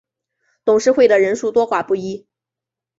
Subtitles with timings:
[0.65, 2.25] 董事会的人数多寡不一。